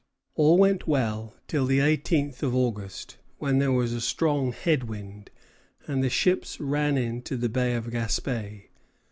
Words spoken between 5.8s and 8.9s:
and the ships ran into the Bay of Gaspé.